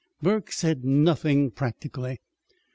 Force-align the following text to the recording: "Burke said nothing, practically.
"Burke 0.19 0.51
said 0.51 0.83
nothing, 0.83 1.51
practically. 1.51 2.21